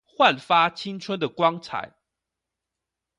[0.17, 1.93] 煥發青春的光彩